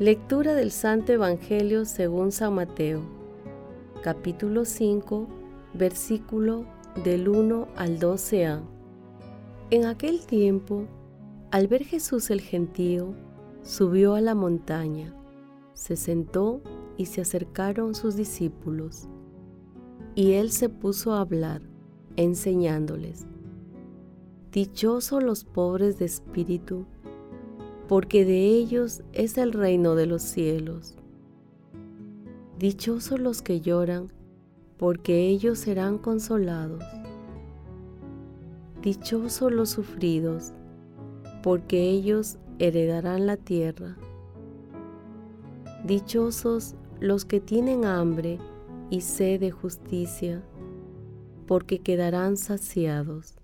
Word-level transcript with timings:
Lectura 0.00 0.56
del 0.56 0.72
Santo 0.72 1.12
Evangelio 1.12 1.84
según 1.84 2.32
San 2.32 2.56
Mateo, 2.56 3.00
capítulo 4.02 4.64
5, 4.64 5.28
versículo 5.72 6.66
del 7.04 7.28
1 7.28 7.68
al 7.76 8.00
12a. 8.00 8.60
En 9.70 9.84
aquel 9.84 10.26
tiempo, 10.26 10.88
al 11.52 11.68
ver 11.68 11.84
Jesús 11.84 12.30
el 12.30 12.40
gentío, 12.40 13.14
subió 13.62 14.14
a 14.14 14.20
la 14.20 14.34
montaña, 14.34 15.14
se 15.74 15.94
sentó 15.94 16.60
y 16.96 17.06
se 17.06 17.20
acercaron 17.20 17.94
sus 17.94 18.16
discípulos. 18.16 19.08
Y 20.16 20.32
él 20.32 20.50
se 20.50 20.70
puso 20.70 21.12
a 21.12 21.20
hablar, 21.20 21.62
enseñándoles. 22.16 23.28
Dichosos 24.50 25.22
los 25.22 25.44
pobres 25.44 26.00
de 26.00 26.06
espíritu, 26.06 26.84
porque 27.88 28.24
de 28.24 28.46
ellos 28.48 29.02
es 29.12 29.36
el 29.36 29.52
reino 29.52 29.94
de 29.94 30.06
los 30.06 30.22
cielos. 30.22 30.94
Dichosos 32.58 33.20
los 33.20 33.42
que 33.42 33.60
lloran, 33.60 34.10
porque 34.78 35.28
ellos 35.28 35.58
serán 35.58 35.98
consolados. 35.98 36.82
Dichosos 38.80 39.52
los 39.52 39.70
sufridos, 39.70 40.52
porque 41.42 41.90
ellos 41.90 42.38
heredarán 42.58 43.26
la 43.26 43.36
tierra. 43.36 43.96
Dichosos 45.84 46.74
los 47.00 47.24
que 47.24 47.40
tienen 47.40 47.84
hambre 47.84 48.38
y 48.88 49.02
sed 49.02 49.40
de 49.40 49.50
justicia, 49.50 50.42
porque 51.46 51.80
quedarán 51.80 52.36
saciados. 52.36 53.34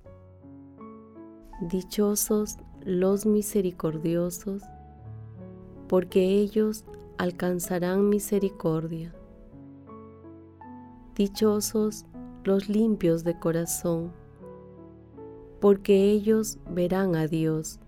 Dichosos 1.61 2.57
los 2.85 3.27
misericordiosos, 3.27 4.63
porque 5.89 6.39
ellos 6.39 6.85
alcanzarán 7.19 8.09
misericordia. 8.09 9.15
Dichosos 11.15 12.07
los 12.45 12.69
limpios 12.69 13.25
de 13.25 13.39
corazón, 13.39 14.13
porque 15.61 16.11
ellos 16.11 16.59
verán 16.71 17.17
a 17.17 17.27
Dios. 17.27 17.81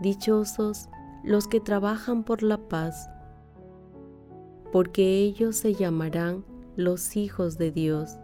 Dichosos 0.00 0.88
los 1.22 1.46
que 1.46 1.60
trabajan 1.60 2.24
por 2.24 2.42
la 2.42 2.58
paz, 2.68 3.08
porque 4.72 5.18
ellos 5.18 5.56
se 5.56 5.74
llamarán 5.74 6.44
los 6.76 7.16
hijos 7.16 7.56
de 7.58 7.70
Dios. 7.70 8.18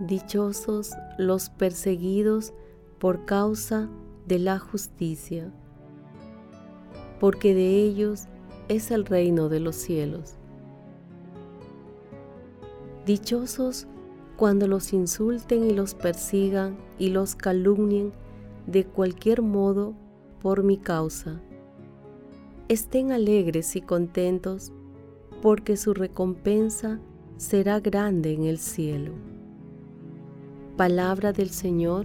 Dichosos 0.00 0.92
los 1.16 1.48
perseguidos 1.48 2.52
por 2.98 3.24
causa 3.24 3.88
de 4.26 4.38
la 4.38 4.58
justicia, 4.58 5.50
porque 7.18 7.54
de 7.54 7.82
ellos 7.82 8.24
es 8.68 8.90
el 8.90 9.06
reino 9.06 9.48
de 9.48 9.60
los 9.60 9.74
cielos. 9.74 10.34
Dichosos 13.06 13.86
cuando 14.36 14.68
los 14.68 14.92
insulten 14.92 15.64
y 15.64 15.72
los 15.72 15.94
persigan 15.94 16.76
y 16.98 17.08
los 17.08 17.34
calumnien 17.34 18.12
de 18.66 18.84
cualquier 18.84 19.40
modo 19.40 19.94
por 20.42 20.62
mi 20.62 20.76
causa. 20.76 21.40
Estén 22.68 23.12
alegres 23.12 23.76
y 23.76 23.80
contentos, 23.80 24.72
porque 25.40 25.78
su 25.78 25.94
recompensa 25.94 27.00
será 27.38 27.80
grande 27.80 28.34
en 28.34 28.44
el 28.44 28.58
cielo. 28.58 29.35
Palabra 30.76 31.32
del 31.32 31.48
Señor. 31.48 32.04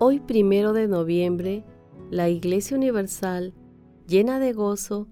Hoy 0.00 0.20
primero 0.20 0.74
de 0.74 0.86
noviembre 0.86 1.64
la 2.10 2.30
Iglesia 2.30 2.76
Universal, 2.76 3.52
llena 4.06 4.38
de 4.38 4.52
gozo, 4.54 5.08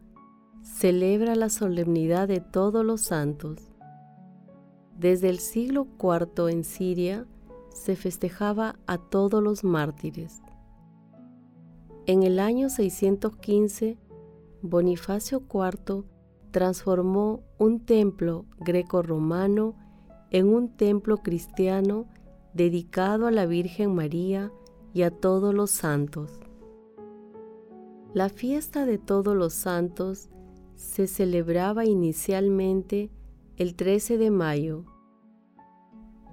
celebra 0.63 1.35
la 1.35 1.51
solemnidad 1.51 2.27
de 2.27 2.41
todos 2.41 2.85
los 2.85 3.03
santos. 3.03 3.75
Desde 4.99 5.29
el 5.29 5.39
siglo 5.39 5.87
IV 6.01 6.49
en 6.49 6.65
Siria 6.65 7.27
se 7.69 7.97
festejaba 7.97 8.77
a 8.87 8.97
todos 8.97 9.43
los 9.43 9.63
mártires. 9.63 10.41
En 12.07 12.23
el 12.23 12.39
año 12.39 12.71
615, 12.71 13.99
Bonifacio 14.63 15.43
IV 15.53 16.05
transformó 16.51 17.43
un 17.59 17.85
templo 17.85 18.47
greco-romano 18.59 19.75
en 20.31 20.49
un 20.49 20.75
templo 20.75 21.19
cristiano 21.19 22.07
dedicado 22.55 23.27
a 23.27 23.31
la 23.31 23.45
Virgen 23.45 23.95
María 23.95 24.51
y 24.95 25.03
a 25.03 25.11
todos 25.11 25.53
los 25.53 25.71
santos. 25.71 26.41
La 28.17 28.31
fiesta 28.31 28.87
de 28.87 28.97
todos 28.97 29.37
los 29.37 29.53
santos 29.53 30.31
se 30.75 31.07
celebraba 31.07 31.85
inicialmente 31.85 33.11
el 33.59 33.75
13 33.75 34.17
de 34.17 34.31
mayo, 34.31 34.87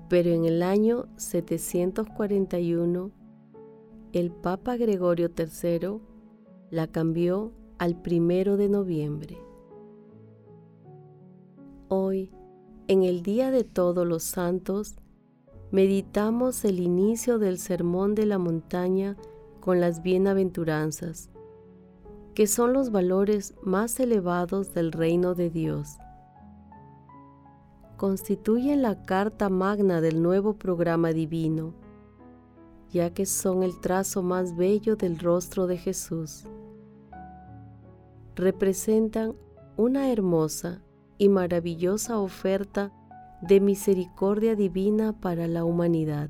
pero 0.08 0.30
en 0.30 0.46
el 0.46 0.64
año 0.64 1.08
741 1.18 3.12
el 4.14 4.32
Papa 4.32 4.78
Gregorio 4.78 5.30
III 5.38 6.00
la 6.72 6.88
cambió 6.88 7.52
al 7.80 8.02
primero 8.02 8.56
de 8.56 8.70
noviembre. 8.70 9.38
Hoy, 11.90 12.32
en 12.88 13.04
el 13.04 13.24
Día 13.24 13.52
de 13.52 13.66
Todos 13.66 14.08
los 14.08 14.24
Santos, 14.24 14.96
meditamos 15.70 16.64
el 16.64 16.80
inicio 16.80 17.40
del 17.40 17.58
Sermón 17.58 18.16
de 18.16 18.26
la 18.26 18.38
Montaña 18.38 19.18
con 19.60 19.82
las 19.82 20.02
bienaventuranzas 20.02 21.33
que 22.34 22.48
son 22.48 22.74
los 22.74 22.92
valores 22.92 23.54
más 23.62 24.00
elevados 24.00 24.74
del 24.74 24.92
reino 24.92 25.36
de 25.36 25.50
Dios. 25.50 25.98
Constituyen 27.98 28.82
la 28.82 29.06
carta 29.06 29.50
magna 29.50 30.02
del 30.02 30.22
nuevo 30.24 30.54
programa 30.56 31.14
divino, 31.14 31.74
ya 32.90 33.14
que 33.14 33.26
son 33.26 33.64
el 33.64 33.80
trazo 33.80 34.24
más 34.24 34.56
bello 34.56 34.96
del 34.96 35.20
rostro 35.20 35.68
de 35.68 35.78
Jesús. 35.78 36.46
Representan 38.36 39.36
una 39.78 40.12
hermosa 40.12 40.82
y 41.18 41.30
maravillosa 41.30 42.18
oferta 42.18 42.92
de 43.42 43.60
misericordia 43.60 44.56
divina 44.56 45.20
para 45.20 45.48
la 45.48 45.66
humanidad, 45.66 46.30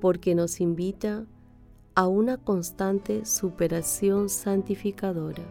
porque 0.00 0.34
nos 0.34 0.60
invita 0.60 1.18
a 1.18 1.39
a 2.00 2.08
una 2.08 2.38
constante 2.38 3.26
superación 3.26 4.30
santificadora. 4.30 5.42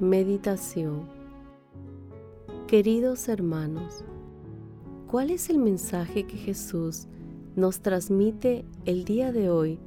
Meditación 0.00 1.08
Queridos 2.66 3.28
hermanos, 3.28 4.04
¿cuál 5.06 5.30
es 5.30 5.50
el 5.50 5.58
mensaje 5.58 6.26
que 6.26 6.36
Jesús 6.36 7.06
nos 7.54 7.78
transmite 7.78 8.64
el 8.86 9.04
día 9.04 9.30
de 9.30 9.50
hoy 9.50 9.78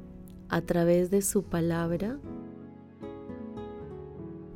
a 0.48 0.62
través 0.62 1.10
de 1.10 1.20
su 1.20 1.42
palabra? 1.42 2.18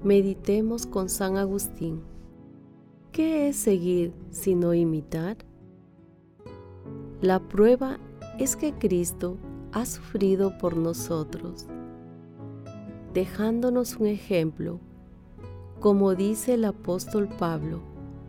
Meditemos 0.04 0.84
con 0.84 1.08
San 1.08 1.36
Agustín. 1.36 2.02
¿Qué 3.12 3.48
es 3.48 3.56
seguir 3.56 4.12
sino 4.32 4.74
imitar? 4.74 5.36
La 7.20 7.38
prueba 7.38 8.00
es 8.36 8.56
que 8.56 8.72
Cristo 8.72 9.36
ha 9.70 9.86
sufrido 9.86 10.58
por 10.58 10.76
nosotros, 10.76 11.68
dejándonos 13.14 13.94
un 13.94 14.08
ejemplo, 14.08 14.80
como 15.78 16.16
dice 16.16 16.54
el 16.54 16.64
apóstol 16.64 17.28
Pablo, 17.38 17.80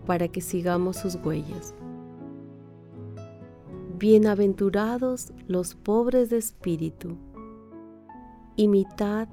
para 0.05 0.27
que 0.27 0.41
sigamos 0.41 0.97
sus 0.97 1.15
huellas. 1.15 1.73
Bienaventurados 3.97 5.33
los 5.47 5.73
pobres 5.73 6.29
de 6.29 6.37
espíritu, 6.37 7.17
imitad 8.57 9.27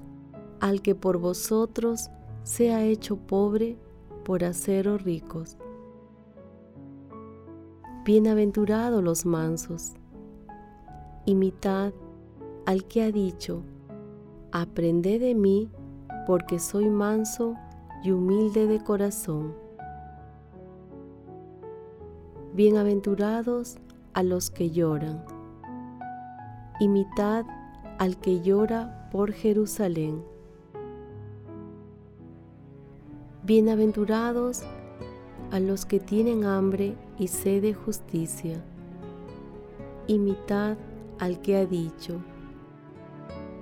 al 0.61 0.81
que 0.81 0.95
por 0.95 1.19
vosotros 1.19 2.09
sea 2.43 2.85
hecho 2.85 3.17
pobre 3.17 3.77
por 4.25 4.45
haceros 4.45 5.03
ricos. 5.03 5.57
Bienaventurados 8.05 9.05
los 9.05 9.27
mansos, 9.27 9.93
imitad 11.27 11.93
al 12.67 12.85
que 12.85 13.03
ha 13.03 13.13
dicho, 13.13 13.63
aprended 14.53 15.21
de 15.21 15.35
mí 15.35 15.71
porque 16.27 16.59
soy 16.59 16.89
manso 16.89 17.57
y 18.03 18.13
humilde 18.13 18.67
de 18.67 18.83
corazón. 18.83 19.55
Bienaventurados 22.55 23.77
a 24.15 24.23
los 24.23 24.51
que 24.51 24.71
lloran, 24.71 25.25
imitad 26.81 27.45
al 27.99 28.17
que 28.19 28.41
llora 28.41 29.09
por 29.13 29.33
Jerusalén. 29.33 30.23
Bienaventurados 33.51 34.63
a 35.51 35.59
los 35.59 35.85
que 35.85 35.99
tienen 35.99 36.45
hambre 36.45 36.95
y 37.19 37.27
sed 37.27 37.63
de 37.63 37.75
justicia, 37.75 38.63
imitad 40.07 40.79
al 41.19 41.41
que 41.41 41.57
ha 41.57 41.67
dicho, 41.67 42.21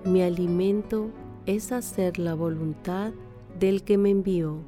mi 0.04 0.20
alimento 0.20 1.08
es 1.46 1.72
hacer 1.72 2.18
la 2.18 2.34
voluntad 2.34 3.14
del 3.58 3.82
que 3.82 3.96
me 3.96 4.10
envió. 4.10 4.58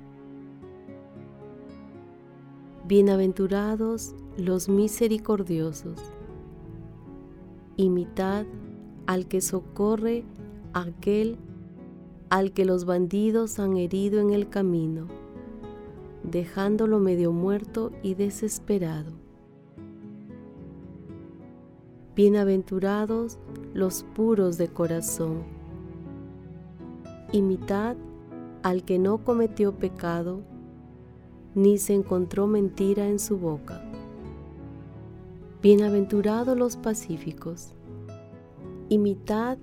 Bienaventurados 2.86 4.14
los 4.38 4.70
misericordiosos. 4.70 6.00
Imitad 7.76 8.46
al 9.06 9.28
que 9.28 9.42
socorre 9.42 10.24
a 10.72 10.84
aquel 10.84 11.36
al 12.30 12.52
que 12.52 12.64
los 12.64 12.84
bandidos 12.84 13.58
han 13.58 13.76
herido 13.76 14.20
en 14.20 14.30
el 14.30 14.48
camino, 14.48 15.08
dejándolo 16.22 17.00
medio 17.00 17.32
muerto 17.32 17.90
y 18.04 18.14
desesperado. 18.14 19.10
Bienaventurados 22.14 23.38
los 23.74 24.04
puros 24.14 24.58
de 24.58 24.68
corazón. 24.68 25.42
Imitad 27.32 27.96
al 28.62 28.84
que 28.84 29.00
no 29.00 29.24
cometió 29.24 29.72
pecado, 29.72 30.42
ni 31.56 31.78
se 31.78 31.94
encontró 31.94 32.46
mentira 32.46 33.08
en 33.08 33.18
su 33.18 33.38
boca. 33.38 33.82
Bienaventurados 35.62 36.56
los 36.56 36.76
pacíficos. 36.76 37.74
Imitad 38.88 39.58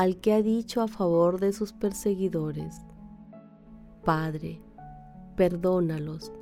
al 0.00 0.16
que 0.16 0.32
ha 0.32 0.40
dicho 0.40 0.80
a 0.80 0.88
favor 0.88 1.40
de 1.40 1.52
sus 1.52 1.74
perseguidores, 1.74 2.74
Padre, 4.02 4.62
perdónalos, 5.36 6.32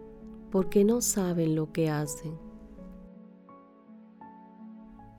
porque 0.52 0.84
no 0.84 1.00
saben 1.00 1.56
lo 1.56 1.72
que 1.72 1.90
hacen. 1.90 2.38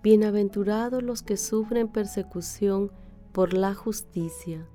Bienaventurados 0.02 1.04
los 1.04 1.22
que 1.22 1.36
sufren 1.36 1.90
persecución 1.90 2.94
por 3.34 3.52
la 3.54 3.74
justicia. 3.74 4.66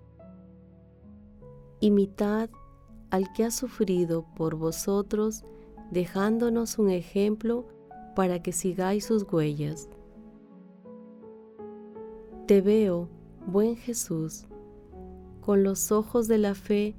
Imitad 1.81 2.50
al 3.08 3.32
que 3.32 3.44
ha 3.44 3.50
sufrido 3.50 4.26
por 4.37 4.56
vosotros, 4.56 5.43
dejándonos 5.90 6.78
un 6.78 6.90
ejemplo 6.90 7.67
para 8.14 8.43
que 8.43 8.52
sigáis 8.52 9.06
sus 9.06 9.22
huellas. 9.32 9.88
Te 12.46 12.60
veo, 12.60 13.08
buen 13.46 13.76
Jesús, 13.76 14.46
con 15.41 15.62
los 15.62 15.93
ojos 15.93 16.29
de 16.29 16.38
la 16.38 16.55
fe 16.55 16.94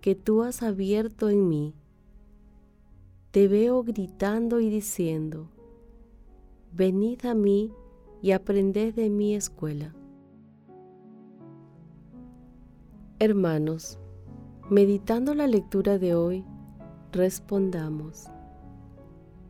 que 0.00 0.14
tú 0.14 0.42
has 0.42 0.62
abierto 0.62 1.28
en 1.28 1.48
mí. 1.48 1.74
Te 3.30 3.48
veo 3.48 3.82
gritando 3.82 4.60
y 4.60 4.70
diciendo, 4.70 5.50
Venid 6.72 7.24
a 7.26 7.34
mí 7.34 7.72
y 8.22 8.32
aprended 8.32 8.94
de 8.94 9.10
mi 9.10 9.34
escuela. 9.34 9.94
Hermanos, 13.18 13.98
meditando 14.70 15.34
la 15.34 15.46
lectura 15.46 15.98
de 15.98 16.14
hoy, 16.14 16.44
respondamos. 17.10 18.26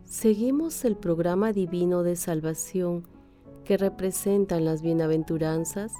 ¿Seguimos 0.04 0.84
el 0.86 0.96
programa 0.96 1.52
divino 1.52 2.02
de 2.02 2.16
salvación 2.16 3.06
que 3.64 3.76
representan 3.76 4.64
las 4.64 4.80
bienaventuranzas? 4.80 5.92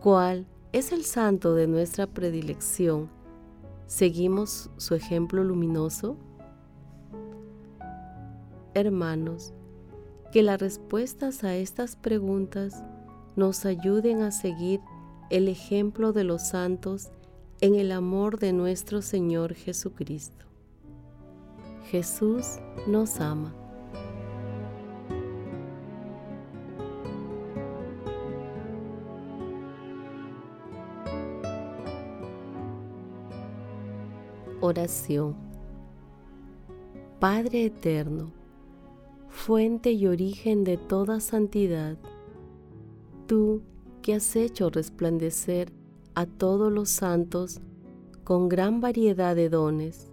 ¿Cuál 0.00 0.46
es 0.72 0.92
el 0.92 1.04
santo 1.04 1.54
de 1.54 1.66
nuestra 1.66 2.06
predilección? 2.06 3.10
¿Seguimos 3.86 4.70
su 4.78 4.94
ejemplo 4.94 5.44
luminoso? 5.44 6.16
Hermanos, 8.72 9.52
que 10.32 10.42
las 10.42 10.58
respuestas 10.58 11.44
a 11.44 11.54
estas 11.54 11.96
preguntas 11.96 12.82
nos 13.36 13.66
ayuden 13.66 14.22
a 14.22 14.30
seguir 14.30 14.80
el 15.28 15.48
ejemplo 15.48 16.14
de 16.14 16.24
los 16.24 16.48
santos 16.48 17.10
en 17.60 17.74
el 17.74 17.92
amor 17.92 18.38
de 18.38 18.54
nuestro 18.54 19.02
Señor 19.02 19.52
Jesucristo. 19.52 20.46
Jesús 21.90 22.58
nos 22.86 23.20
ama. 23.20 23.59
Oración 34.62 35.36
Padre 37.18 37.64
Eterno, 37.64 38.30
fuente 39.28 39.92
y 39.92 40.06
origen 40.06 40.64
de 40.64 40.76
toda 40.76 41.20
santidad, 41.20 41.96
tú 43.26 43.62
que 44.02 44.14
has 44.14 44.36
hecho 44.36 44.68
resplandecer 44.68 45.72
a 46.14 46.26
todos 46.26 46.70
los 46.70 46.90
santos 46.90 47.62
con 48.22 48.50
gran 48.50 48.82
variedad 48.82 49.34
de 49.34 49.48
dones, 49.48 50.10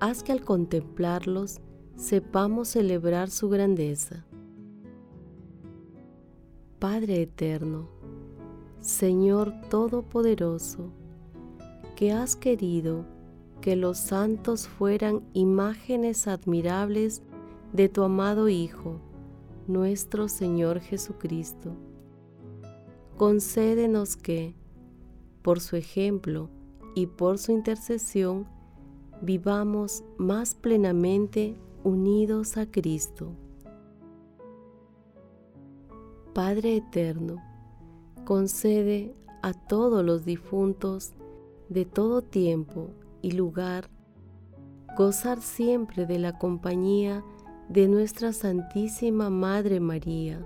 haz 0.00 0.22
que 0.22 0.32
al 0.32 0.42
contemplarlos 0.42 1.60
sepamos 1.96 2.68
celebrar 2.68 3.30
su 3.30 3.48
grandeza. 3.48 4.26
Padre 6.78 7.22
eterno, 7.22 7.88
Señor 8.80 9.52
Todopoderoso, 9.70 10.92
que 11.98 12.12
has 12.12 12.36
querido 12.36 13.04
que 13.60 13.74
los 13.74 13.98
santos 13.98 14.68
fueran 14.68 15.20
imágenes 15.32 16.28
admirables 16.28 17.22
de 17.72 17.88
tu 17.88 18.04
amado 18.04 18.48
Hijo, 18.48 19.00
nuestro 19.66 20.28
Señor 20.28 20.78
Jesucristo. 20.78 21.72
Concédenos 23.16 24.14
que, 24.16 24.54
por 25.42 25.58
su 25.58 25.74
ejemplo 25.74 26.50
y 26.94 27.08
por 27.08 27.36
su 27.38 27.50
intercesión, 27.50 28.46
vivamos 29.20 30.04
más 30.18 30.54
plenamente 30.54 31.56
unidos 31.82 32.58
a 32.58 32.70
Cristo. 32.70 33.32
Padre 36.32 36.76
Eterno, 36.76 37.42
concede 38.24 39.16
a 39.42 39.52
todos 39.52 40.04
los 40.04 40.24
difuntos 40.24 41.14
de 41.68 41.84
todo 41.84 42.22
tiempo 42.22 42.90
y 43.22 43.32
lugar 43.32 43.90
gozar 44.96 45.40
siempre 45.40 46.06
de 46.06 46.18
la 46.18 46.38
compañía 46.38 47.24
de 47.68 47.86
nuestra 47.86 48.32
Santísima 48.32 49.30
Madre 49.30 49.78
María, 49.78 50.44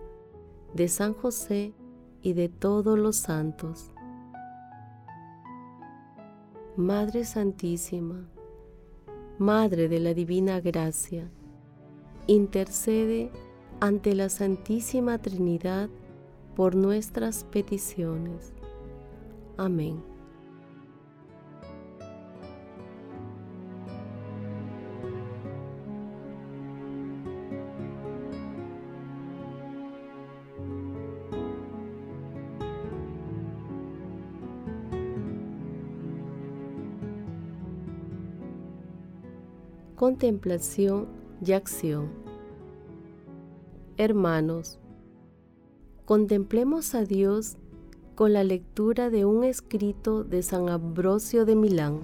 de 0.74 0.88
San 0.88 1.14
José 1.14 1.72
y 2.20 2.32
de 2.32 2.48
todos 2.48 2.98
los 2.98 3.16
santos. 3.16 3.92
Madre 6.76 7.24
Santísima, 7.24 8.28
Madre 9.38 9.88
de 9.88 10.00
la 10.00 10.14
Divina 10.14 10.60
Gracia, 10.60 11.30
intercede 12.26 13.30
ante 13.80 14.14
la 14.14 14.28
Santísima 14.28 15.18
Trinidad 15.18 15.88
por 16.54 16.74
nuestras 16.74 17.44
peticiones. 17.44 18.52
Amén. 19.56 20.11
Contemplación 40.02 41.06
y 41.46 41.52
acción. 41.52 42.10
Hermanos, 43.96 44.80
contemplemos 46.06 46.96
a 46.96 47.04
Dios 47.04 47.56
con 48.16 48.32
la 48.32 48.42
lectura 48.42 49.10
de 49.10 49.24
un 49.24 49.44
escrito 49.44 50.24
de 50.24 50.42
San 50.42 50.70
Ambrosio 50.70 51.44
de 51.44 51.54
Milán. 51.54 52.00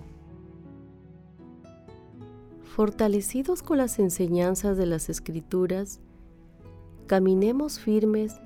Fortalecidos 2.63 3.65
con 3.65 3.79
las 3.79 3.99
enseñanzas 3.99 4.77
de 4.77 4.87
las 4.87 5.09
Escrituras, 5.09 5.99
caminemos 7.09 7.81
firmes 7.81 8.41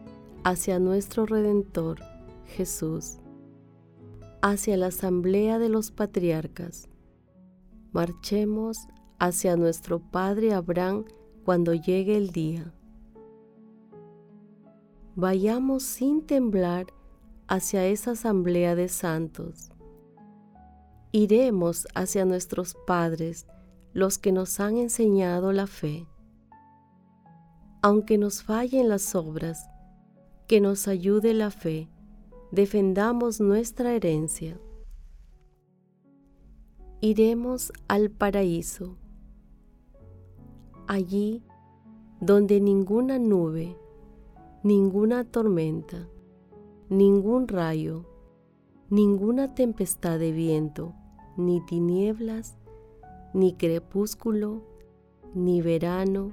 hacia 0.44 0.78
nuestro 0.78 1.26
Redentor, 1.26 1.98
Jesús, 2.46 3.18
hacia 4.40 4.78
la 4.78 4.86
asamblea 4.86 5.58
de 5.58 5.68
los 5.68 5.90
patriarcas. 5.90 6.88
Marchemos 7.92 8.88
hacia 9.22 9.56
nuestro 9.56 10.00
Padre 10.00 10.52
Abraham 10.52 11.04
cuando 11.44 11.74
llegue 11.74 12.16
el 12.16 12.32
día. 12.32 12.74
Vayamos 15.14 15.84
sin 15.84 16.26
temblar 16.26 16.86
hacia 17.46 17.86
esa 17.86 18.12
asamblea 18.12 18.74
de 18.74 18.88
santos. 18.88 19.70
Iremos 21.12 21.86
hacia 21.94 22.24
nuestros 22.24 22.74
padres, 22.84 23.46
los 23.92 24.18
que 24.18 24.32
nos 24.32 24.58
han 24.58 24.76
enseñado 24.76 25.52
la 25.52 25.68
fe. 25.68 26.08
Aunque 27.80 28.18
nos 28.18 28.42
fallen 28.42 28.88
las 28.88 29.14
obras, 29.14 29.68
que 30.48 30.60
nos 30.60 30.88
ayude 30.88 31.32
la 31.32 31.52
fe, 31.52 31.88
defendamos 32.50 33.40
nuestra 33.40 33.92
herencia. 33.92 34.58
Iremos 37.00 37.72
al 37.86 38.10
paraíso 38.10 38.98
allí 40.86 41.42
donde 42.20 42.60
ninguna 42.60 43.18
nube, 43.18 43.76
ninguna 44.62 45.24
tormenta, 45.24 46.08
ningún 46.88 47.48
rayo, 47.48 48.04
ninguna 48.90 49.54
tempestad 49.54 50.18
de 50.18 50.32
viento, 50.32 50.94
ni 51.36 51.60
tinieblas, 51.62 52.56
ni 53.34 53.54
crepúsculo, 53.54 54.62
ni 55.34 55.62
verano, 55.62 56.32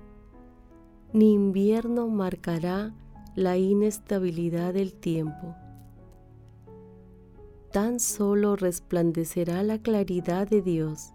ni 1.13 1.33
invierno 1.33 2.07
marcará 2.07 2.93
la 3.35 3.57
inestabilidad 3.57 4.73
del 4.73 4.93
tiempo. 4.93 5.55
Tan 7.71 7.99
solo 7.99 8.55
resplandecerá 8.55 9.63
la 9.63 9.79
claridad 9.79 10.47
de 10.47 10.61
Dios, 10.61 11.13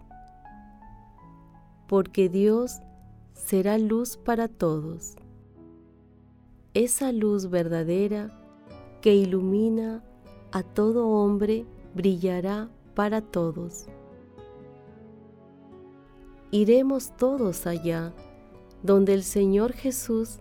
porque 1.87 2.29
Dios 2.29 2.81
será 3.35 3.77
luz 3.77 4.17
para 4.17 4.47
todos. 4.47 5.15
Esa 6.73 7.11
luz 7.11 7.49
verdadera 7.49 8.31
que 9.01 9.13
ilumina 9.13 10.03
a 10.51 10.63
todo 10.63 11.07
hombre 11.07 11.67
brillará 11.93 12.69
para 12.95 13.21
todos. 13.21 13.85
Iremos 16.49 17.15
todos 17.17 17.67
allá, 17.67 18.13
donde 18.81 19.13
el 19.13 19.23
Señor 19.23 19.73
Jesús 19.73 20.39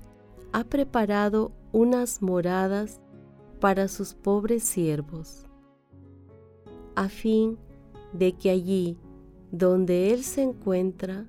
ha 0.52 0.64
preparado 0.64 1.52
unas 1.72 2.22
moradas 2.22 3.00
para 3.60 3.88
sus 3.88 4.14
pobres 4.14 4.62
siervos, 4.62 5.46
a 6.94 7.08
fin 7.08 7.58
de 8.12 8.32
que 8.32 8.50
allí 8.50 8.98
donde 9.50 10.12
Él 10.12 10.22
se 10.22 10.42
encuentra, 10.42 11.26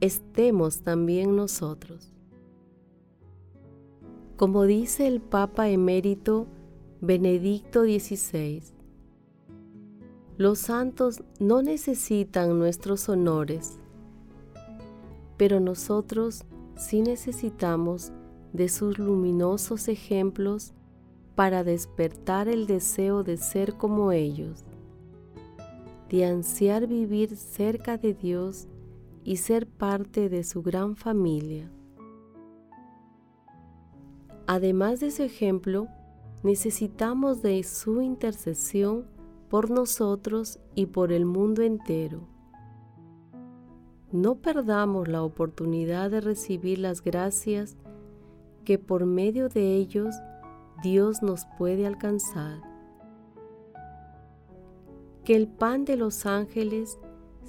estemos 0.00 0.82
también 0.82 1.36
nosotros. 1.36 2.12
Como 4.36 4.64
dice 4.64 5.06
el 5.08 5.20
Papa 5.20 5.68
emérito 5.68 6.46
Benedicto 7.00 7.82
XVI, 7.82 8.62
los 10.36 10.60
santos 10.60 11.22
no 11.40 11.62
necesitan 11.62 12.58
nuestros 12.58 13.08
honores, 13.08 13.80
pero 15.36 15.58
nosotros 15.58 16.44
sí 16.76 17.02
necesitamos 17.02 18.12
de 18.52 18.68
sus 18.68 18.98
luminosos 18.98 19.88
ejemplos 19.88 20.72
para 21.34 21.64
despertar 21.64 22.48
el 22.48 22.66
deseo 22.66 23.24
de 23.24 23.36
ser 23.36 23.74
como 23.74 24.12
ellos, 24.12 24.64
de 26.08 26.24
ansiar 26.24 26.86
vivir 26.86 27.36
cerca 27.36 27.98
de 27.98 28.14
Dios 28.14 28.68
y 29.28 29.36
ser 29.36 29.66
parte 29.66 30.30
de 30.30 30.42
su 30.42 30.62
gran 30.62 30.96
familia. 30.96 31.70
Además 34.46 35.00
de 35.00 35.10
su 35.10 35.22
ejemplo, 35.22 35.86
necesitamos 36.42 37.42
de 37.42 37.62
su 37.62 38.00
intercesión 38.00 39.04
por 39.50 39.68
nosotros 39.68 40.58
y 40.74 40.86
por 40.86 41.12
el 41.12 41.26
mundo 41.26 41.60
entero. 41.60 42.26
No 44.12 44.36
perdamos 44.36 45.08
la 45.08 45.22
oportunidad 45.22 46.10
de 46.10 46.22
recibir 46.22 46.78
las 46.78 47.04
gracias 47.04 47.76
que 48.64 48.78
por 48.78 49.04
medio 49.04 49.50
de 49.50 49.74
ellos 49.74 50.14
Dios 50.82 51.22
nos 51.22 51.44
puede 51.58 51.86
alcanzar. 51.86 52.62
Que 55.22 55.36
el 55.36 55.48
pan 55.48 55.84
de 55.84 55.98
los 55.98 56.24
ángeles 56.24 56.98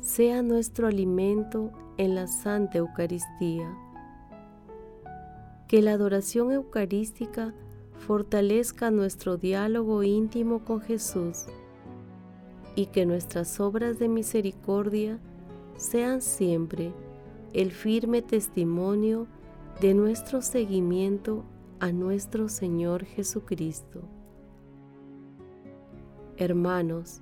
sea 0.01 0.41
nuestro 0.41 0.87
alimento 0.87 1.71
en 1.97 2.15
la 2.15 2.27
Santa 2.27 2.77
Eucaristía. 2.77 3.69
Que 5.67 5.81
la 5.81 5.91
adoración 5.91 6.51
eucarística 6.51 7.53
fortalezca 7.97 8.91
nuestro 8.91 9.37
diálogo 9.37 10.03
íntimo 10.03 10.63
con 10.63 10.81
Jesús 10.81 11.45
y 12.75 12.87
que 12.87 13.05
nuestras 13.05 13.59
obras 13.59 13.99
de 13.99 14.07
misericordia 14.07 15.19
sean 15.77 16.21
siempre 16.21 16.93
el 17.53 17.71
firme 17.71 18.21
testimonio 18.21 19.27
de 19.81 19.93
nuestro 19.93 20.41
seguimiento 20.41 21.43
a 21.79 21.91
nuestro 21.91 22.49
Señor 22.49 23.05
Jesucristo. 23.05 24.01
Hermanos, 26.37 27.21